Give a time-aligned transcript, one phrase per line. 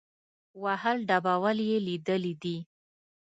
[0.63, 2.57] وهل ډبول یې لیدلي دي.